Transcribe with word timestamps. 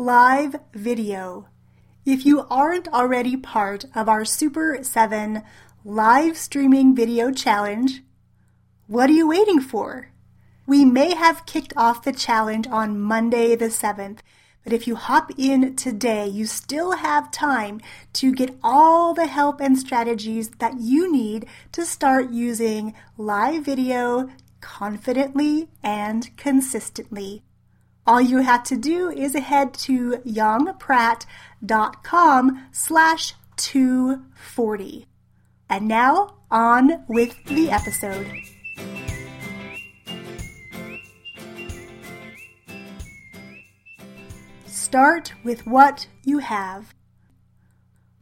live 0.00 0.54
video. 0.74 1.48
If 2.06 2.24
you 2.24 2.46
aren't 2.48 2.86
already 2.86 3.36
part 3.36 3.84
of 3.96 4.08
our 4.08 4.24
Super 4.24 4.78
7 4.80 5.42
live 5.84 6.38
streaming 6.38 6.94
video 6.94 7.32
challenge, 7.32 8.04
what 8.86 9.10
are 9.10 9.14
you 9.14 9.26
waiting 9.26 9.58
for? 9.60 10.12
We 10.68 10.84
may 10.84 11.16
have 11.16 11.46
kicked 11.46 11.72
off 11.76 12.04
the 12.04 12.12
challenge 12.12 12.68
on 12.68 13.00
Monday 13.00 13.56
the 13.56 13.70
7th, 13.70 14.18
but 14.62 14.72
if 14.72 14.86
you 14.86 14.94
hop 14.94 15.32
in 15.36 15.74
today, 15.74 16.28
you 16.28 16.46
still 16.46 16.92
have 16.92 17.32
time 17.32 17.80
to 18.12 18.32
get 18.32 18.56
all 18.62 19.14
the 19.14 19.26
help 19.26 19.60
and 19.60 19.76
strategies 19.76 20.50
that 20.60 20.78
you 20.78 21.10
need 21.10 21.44
to 21.72 21.84
start 21.84 22.30
using 22.30 22.94
live 23.16 23.64
video 23.64 24.30
confidently 24.60 25.70
and 25.82 26.36
consistently. 26.36 27.42
All 28.08 28.20
you 28.22 28.38
have 28.38 28.64
to 28.64 28.76
do 28.78 29.10
is 29.10 29.34
head 29.34 29.74
to 29.74 30.12
youngpratt.com 30.24 31.28
slash 32.72 33.34
240. 33.56 35.04
And 35.68 35.86
now, 35.86 36.36
on 36.50 37.04
with 37.06 37.36
the 37.44 37.70
episode. 37.70 38.26
Start 44.64 45.34
with 45.44 45.66
what 45.66 46.06
you 46.24 46.38
have. 46.38 46.94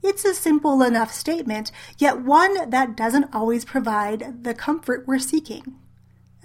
It's 0.03 0.25
a 0.25 0.35
simple 0.35 0.83
enough 0.83 1.13
statement, 1.13 1.71
yet 1.97 2.21
one 2.21 2.71
that 2.71 2.97
doesn't 2.97 3.33
always 3.33 3.65
provide 3.65 4.43
the 4.43 4.53
comfort 4.53 5.07
we're 5.07 5.21
seeking, 5.21 5.77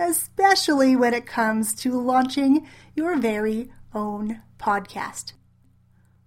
especially 0.01 0.95
when 0.95 1.13
it 1.13 1.27
comes 1.27 1.75
to 1.75 1.99
launching 1.99 2.67
your 2.95 3.15
very 3.17 3.71
own 3.93 4.41
podcast. 4.59 5.33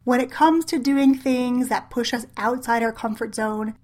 When 0.04 0.20
it 0.20 0.30
comes 0.30 0.64
to 0.66 0.78
doing 0.78 1.14
things 1.14 1.68
that 1.68 1.90
push 1.90 2.14
us 2.14 2.26
outside 2.36 2.82
our 2.82 2.92
comfort 2.92 3.34
zone, 3.34 3.74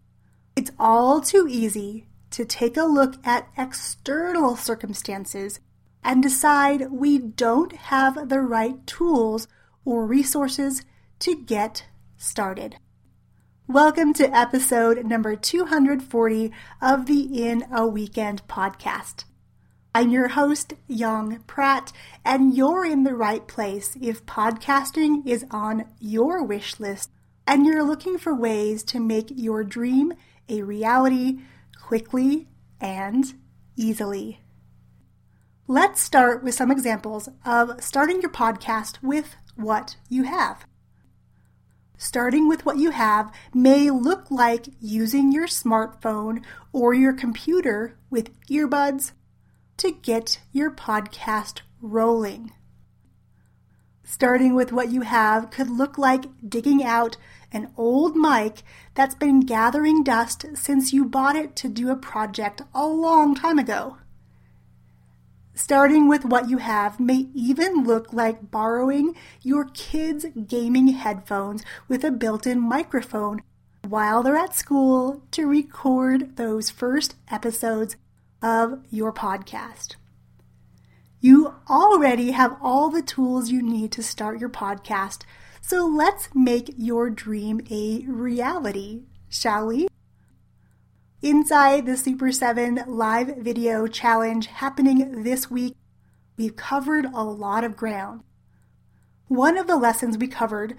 it's 0.55 0.71
all 0.79 1.21
too 1.21 1.47
easy 1.51 2.07
to 2.31 2.45
take 2.45 2.77
a 2.77 2.85
look 2.85 3.15
at 3.27 3.49
external 3.59 4.55
circumstances 4.55 5.59
and 6.05 6.23
decide 6.23 6.93
we 6.93 7.19
don't 7.19 7.73
have 7.73 8.29
the 8.29 8.41
right 8.41 8.87
tools 8.87 9.49
or 9.85 10.07
resources 10.07 10.85
to 11.19 11.35
get 11.35 11.87
started. 12.17 12.77
Welcome 13.67 14.13
to 14.15 14.37
episode 14.37 15.05
number 15.05 15.35
240 15.35 16.53
of 16.81 17.07
the 17.07 17.45
In 17.45 17.65
a 17.73 17.87
Weekend 17.87 18.47
podcast. 18.47 19.25
I'm 19.93 20.11
your 20.11 20.29
host, 20.29 20.75
Young 20.87 21.41
Pratt, 21.49 21.93
and 22.25 22.57
you're 22.57 22.87
in 22.87 23.03
the 23.03 23.17
right 23.17 23.45
place 23.49 23.97
if 24.01 24.25
podcasting 24.25 25.27
is 25.27 25.45
on 25.51 25.85
your 25.99 26.45
wish 26.45 26.79
list 26.79 27.11
and 27.45 27.67
you're 27.67 27.83
looking 27.83 28.17
for 28.17 28.33
ways 28.33 28.85
to 28.85 29.01
make 29.01 29.33
your 29.35 29.65
dream 29.65 30.13
a 30.49 30.63
reality 30.63 31.41
quickly 31.83 32.47
and 32.81 33.35
easily. 33.75 34.41
Let's 35.67 36.01
start 36.01 36.45
with 36.45 36.55
some 36.55 36.71
examples 36.71 37.29
of 37.45 37.83
starting 37.83 38.23
your 38.23 38.31
podcast 38.31 39.03
with 39.03 39.35
what 39.57 39.97
you 40.09 40.23
have. 40.23 40.67
Starting 41.99 42.49
with 42.49 42.65
what 42.65 42.79
you 42.79 42.91
have 42.91 43.35
may 43.53 43.91
look 43.91 44.31
like 44.31 44.67
using 44.81 45.33
your 45.33 45.49
smartphone 45.49 46.45
or 46.73 46.95
your 46.95 47.13
computer 47.13 47.99
with 48.09 48.31
earbuds 48.47 49.11
to 49.81 49.91
get 49.91 50.41
your 50.53 50.71
podcast 50.71 51.63
rolling. 51.81 52.53
Starting 54.05 54.55
with 54.55 54.73
what 54.73 54.91
you 54.91 55.01
have 55.01 55.51
could 55.51 55.71
look 55.71 55.97
like 55.97 56.27
digging 56.47 56.85
out 56.85 57.17
an 57.51 57.73
old 57.79 58.15
mic 58.15 58.63
that's 58.95 59.15
been 59.15 59.41
gathering 59.41 60.05
dust 60.05 60.45
since 60.53 60.93
you 60.93 61.07
bought 61.07 61.35
it 61.35 61.57
to 61.57 61.67
do 61.67 61.89
a 61.89 61.97
project 61.97 62.61
a 62.75 62.87
long 62.87 63.35
time 63.35 63.59
ago. 63.59 63.97
Starting 65.55 66.07
with 66.07 66.27
what 66.27 66.51
you 66.51 66.59
have 66.59 67.01
may 67.01 67.29
even 67.33 67.83
look 67.83 68.13
like 68.13 68.51
borrowing 68.51 69.17
your 69.41 69.65
kids' 69.73 70.27
gaming 70.47 70.89
headphones 70.89 71.65
with 71.89 72.05
a 72.05 72.11
built 72.11 72.47
in 72.47 72.61
microphone 72.61 73.41
while 73.89 74.23
they're 74.23 74.37
at 74.37 74.55
school 74.55 75.23
to 75.31 75.47
record 75.47 76.37
those 76.37 76.69
first 76.69 77.15
episodes 77.31 77.97
of 78.43 78.85
your 78.91 79.13
podcast. 79.13 79.97
You 81.21 81.55
already 81.69 82.31
have 82.31 82.57
all 82.63 82.89
the 82.89 83.03
tools 83.03 83.51
you 83.51 83.61
need 83.63 83.93
to 83.93 84.03
start 84.03 84.41
your 84.41 84.49
podcast, 84.49 85.23
so 85.61 85.87
let's 85.87 86.29
make 86.35 86.75
your 86.79 87.11
dream 87.11 87.61
a 87.71 88.05
reality, 88.07 89.03
shall 89.29 89.67
we? 89.67 89.89
Inside 91.23 91.85
the 91.85 91.99
Super 91.99 92.33
7 92.33 92.85
live 92.87 93.37
video 93.37 93.87
challenge 93.87 94.47
happening 94.47 95.23
this 95.23 95.51
week, 95.51 95.77
we've 96.39 96.57
covered 96.57 97.05
a 97.05 97.23
lot 97.23 97.65
of 97.65 97.77
ground. 97.77 98.23
One 99.29 99.59
of 99.59 99.67
the 99.67 99.77
lessons 99.77 100.17
we 100.17 100.29
covered 100.29 100.75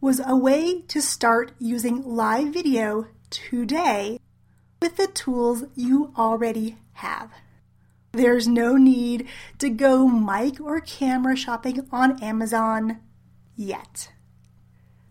was 0.00 0.20
a 0.24 0.36
way 0.36 0.82
to 0.82 1.00
start 1.00 1.52
using 1.58 2.04
live 2.04 2.52
video 2.52 3.06
today 3.30 4.20
with 4.80 4.96
the 4.96 5.06
tools 5.06 5.64
you 5.74 6.12
already 6.16 6.76
have. 6.94 7.30
There's 8.12 8.48
no 8.48 8.76
need 8.76 9.28
to 9.58 9.68
go 9.68 10.08
mic 10.08 10.60
or 10.60 10.80
camera 10.80 11.36
shopping 11.36 11.86
on 11.92 12.22
Amazon 12.22 13.00
yet. 13.56 14.12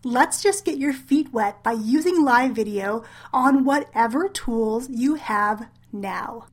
Let's 0.02 0.42
just 0.42 0.64
get 0.64 0.78
your 0.78 0.92
feet 0.92 1.32
wet 1.32 1.62
by 1.62 1.72
using 1.72 2.24
live 2.24 2.52
video 2.52 3.04
on 3.32 3.64
whatever 3.64 4.28
tools 4.28 4.88
you 4.88 5.14
have 5.14 5.68
now. 5.92 6.46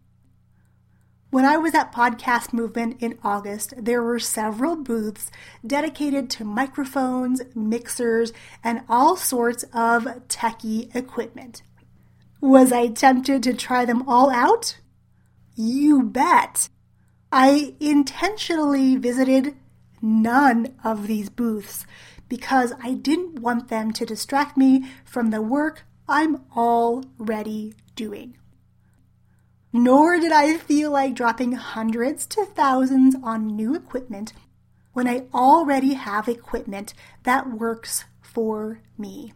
When 1.30 1.46
I 1.46 1.58
was 1.58 1.74
at 1.74 1.92
Podcast 1.92 2.54
Movement 2.54 3.02
in 3.02 3.18
August, 3.24 3.74
there 3.76 4.04
were 4.04 4.20
several 4.20 4.76
booths 4.76 5.32
dedicated 5.66 6.30
to 6.32 6.44
microphones, 6.44 7.42
mixers, 7.56 8.34
and 8.64 8.82
all 8.88 9.18
sorts 9.18 9.64
of 9.74 10.04
techie 10.28 10.96
equipment. 10.96 11.64
Was 12.44 12.74
I 12.74 12.88
tempted 12.88 13.42
to 13.44 13.54
try 13.54 13.86
them 13.86 14.04
all 14.06 14.30
out? 14.30 14.78
You 15.56 16.04
bet! 16.04 16.68
I 17.32 17.74
intentionally 17.80 18.98
visited 18.98 19.56
none 20.02 20.76
of 20.84 21.08
these 21.08 21.30
booths 21.30 21.86
because 22.28 22.74
I 22.84 22.96
didn't 22.96 23.40
want 23.40 23.70
them 23.70 23.94
to 23.94 24.06
distract 24.06 24.58
me 24.58 24.92
from 25.06 25.30
the 25.30 25.42
work 25.42 25.86
I'm 26.06 26.42
already 26.54 27.76
doing. 27.96 28.36
Nor 29.72 30.20
did 30.20 30.34
I 30.34 30.58
feel 30.58 30.92
like 30.92 31.16
dropping 31.16 31.54
hundreds 31.54 32.26
to 32.26 32.44
thousands 32.44 33.16
on 33.24 33.56
new 33.56 33.74
equipment 33.74 34.34
when 34.92 35.08
I 35.08 35.28
already 35.34 35.94
have 35.94 36.28
equipment 36.28 36.94
that 37.24 37.52
works 37.52 38.04
for 38.22 38.82
me. 38.98 39.32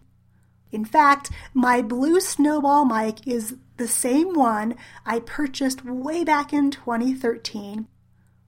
In 0.72 0.86
fact, 0.86 1.32
my 1.54 1.82
blue 1.82 2.20
snowball 2.20 2.86
mic 2.86 3.26
is 3.26 3.56
the 3.78 3.88
same 3.88 4.34
one 4.34 4.76
I 5.06 5.20
purchased 5.20 5.86
way 5.86 6.24
back 6.24 6.52
in 6.52 6.72
2013 6.72 7.88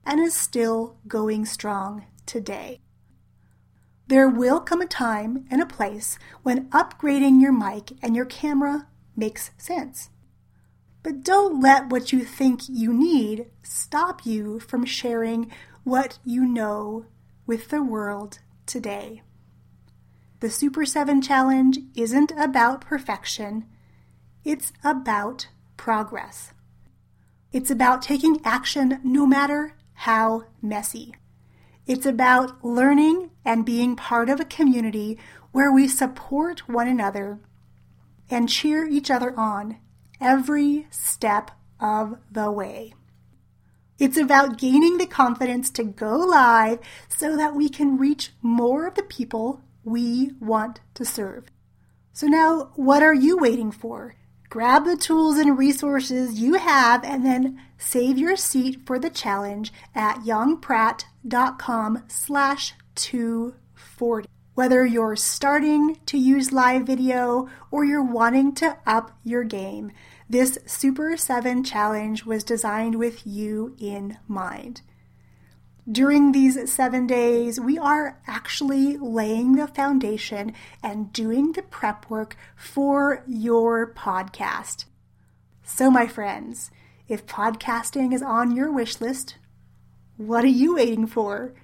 and 0.04 0.20
is 0.20 0.34
still 0.34 0.96
going 1.06 1.44
strong 1.44 2.06
today. 2.26 2.80
There 4.08 4.28
will 4.28 4.60
come 4.60 4.80
a 4.80 4.86
time 4.86 5.46
and 5.50 5.62
a 5.62 5.66
place 5.66 6.18
when 6.42 6.68
upgrading 6.70 7.40
your 7.40 7.52
mic 7.52 7.92
and 8.02 8.16
your 8.16 8.24
camera 8.24 8.88
makes 9.16 9.52
sense. 9.56 10.10
But 11.02 11.22
don't 11.22 11.60
let 11.62 11.90
what 11.90 12.12
you 12.12 12.24
think 12.24 12.68
you 12.68 12.92
need 12.92 13.46
stop 13.62 14.26
you 14.26 14.58
from 14.60 14.84
sharing 14.84 15.50
what 15.84 16.18
you 16.24 16.44
know 16.44 17.06
with 17.46 17.68
the 17.68 17.82
world 17.82 18.40
today. 18.66 19.22
The 20.40 20.48
Super 20.48 20.86
7 20.86 21.20
Challenge 21.20 21.80
isn't 21.94 22.32
about 22.34 22.80
perfection, 22.80 23.66
it's 24.42 24.72
about 24.82 25.48
progress. 25.76 26.54
It's 27.52 27.70
about 27.70 28.00
taking 28.00 28.40
action 28.42 29.00
no 29.04 29.26
matter 29.26 29.76
how 29.92 30.44
messy. 30.62 31.14
It's 31.86 32.06
about 32.06 32.64
learning 32.64 33.32
and 33.44 33.66
being 33.66 33.96
part 33.96 34.30
of 34.30 34.40
a 34.40 34.46
community 34.46 35.18
where 35.52 35.70
we 35.70 35.86
support 35.86 36.66
one 36.66 36.88
another 36.88 37.40
and 38.30 38.48
cheer 38.48 38.86
each 38.86 39.10
other 39.10 39.38
on 39.38 39.76
every 40.22 40.86
step 40.90 41.50
of 41.78 42.16
the 42.32 42.50
way. 42.50 42.94
It's 43.98 44.16
about 44.16 44.56
gaining 44.56 44.96
the 44.96 45.06
confidence 45.06 45.68
to 45.72 45.84
go 45.84 46.16
live 46.16 46.78
so 47.10 47.36
that 47.36 47.54
we 47.54 47.68
can 47.68 47.98
reach 47.98 48.30
more 48.40 48.86
of 48.86 48.94
the 48.94 49.02
people 49.02 49.60
we 49.84 50.32
want 50.40 50.80
to 50.94 51.04
serve. 51.04 51.46
So 52.12 52.26
now, 52.26 52.72
what 52.74 53.02
are 53.02 53.14
you 53.14 53.36
waiting 53.38 53.70
for? 53.70 54.14
Grab 54.48 54.84
the 54.84 54.96
tools 54.96 55.38
and 55.38 55.56
resources 55.56 56.40
you 56.40 56.54
have 56.54 57.04
and 57.04 57.24
then 57.24 57.60
save 57.78 58.18
your 58.18 58.36
seat 58.36 58.80
for 58.84 58.98
the 58.98 59.08
challenge 59.08 59.72
at 59.94 60.18
youngpratt.com 60.18 62.02
slash 62.08 62.74
240. 62.96 64.28
Whether 64.54 64.84
you're 64.84 65.14
starting 65.14 66.00
to 66.06 66.18
use 66.18 66.52
live 66.52 66.84
video 66.84 67.48
or 67.70 67.84
you're 67.84 68.02
wanting 68.02 68.52
to 68.56 68.76
up 68.86 69.16
your 69.22 69.44
game, 69.44 69.92
this 70.28 70.58
Super 70.66 71.16
7 71.16 71.62
challenge 71.62 72.24
was 72.24 72.42
designed 72.42 72.96
with 72.96 73.24
you 73.24 73.76
in 73.78 74.18
mind. 74.26 74.82
During 75.90 76.32
these 76.32 76.70
seven 76.70 77.06
days, 77.06 77.58
we 77.58 77.78
are 77.78 78.20
actually 78.26 78.96
laying 78.98 79.56
the 79.56 79.66
foundation 79.66 80.52
and 80.82 81.12
doing 81.12 81.52
the 81.52 81.62
prep 81.62 82.08
work 82.08 82.36
for 82.54 83.24
your 83.26 83.92
podcast. 83.94 84.84
So, 85.64 85.90
my 85.90 86.06
friends, 86.06 86.70
if 87.08 87.26
podcasting 87.26 88.12
is 88.14 88.22
on 88.22 88.54
your 88.54 88.70
wish 88.70 89.00
list, 89.00 89.36
what 90.16 90.44
are 90.44 90.48
you 90.48 90.76
waiting 90.76 91.06
for? 91.06 91.54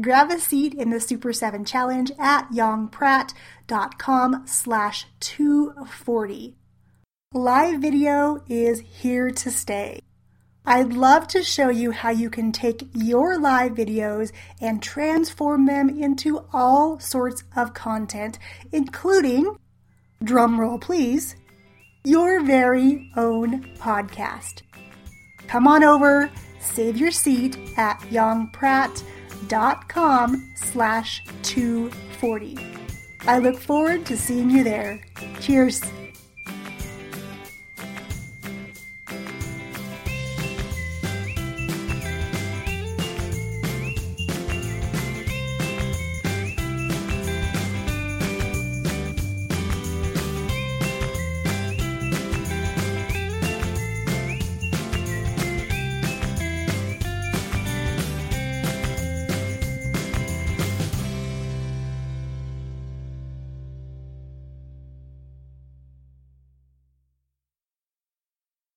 Grab 0.00 0.30
a 0.30 0.40
seat 0.40 0.74
in 0.74 0.90
the 0.90 0.98
Super 0.98 1.32
7 1.32 1.64
Challenge 1.64 2.10
at 2.18 2.50
yongpratt.com 2.50 4.42
slash 4.46 5.06
240. 5.20 6.56
Live 7.32 7.80
video 7.80 8.42
is 8.48 8.80
here 8.80 9.30
to 9.30 9.50
stay. 9.50 10.00
I'd 10.66 10.94
love 10.94 11.28
to 11.28 11.42
show 11.42 11.68
you 11.68 11.90
how 11.90 12.08
you 12.10 12.30
can 12.30 12.50
take 12.50 12.88
your 12.94 13.38
live 13.38 13.72
videos 13.72 14.32
and 14.60 14.82
transform 14.82 15.66
them 15.66 15.90
into 15.90 16.44
all 16.52 16.98
sorts 16.98 17.44
of 17.54 17.74
content, 17.74 18.38
including, 18.72 19.58
drumroll 20.22 20.80
please, 20.80 21.36
your 22.02 22.42
very 22.42 23.10
own 23.16 23.64
podcast. 23.76 24.62
Come 25.48 25.66
on 25.66 25.84
over, 25.84 26.30
save 26.60 26.96
your 26.96 27.10
seat 27.10 27.58
at 27.76 28.00
yongpratt.com 28.10 29.02
slash 30.56 31.22
240. 31.42 32.56
I 33.26 33.38
look 33.38 33.58
forward 33.58 34.06
to 34.06 34.16
seeing 34.16 34.50
you 34.50 34.64
there. 34.64 35.02
Cheers. 35.40 35.82